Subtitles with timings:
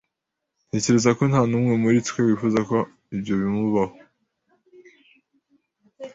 [0.67, 2.77] Ntekereza ko nta n'umwe muri twe wifuza ko
[3.15, 3.95] ibyo bibaho.